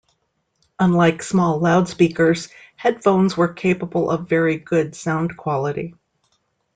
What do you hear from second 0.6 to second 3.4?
Unlike small loudspeakers, headphones